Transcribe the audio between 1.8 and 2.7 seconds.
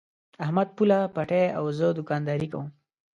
دوکانداري کوم.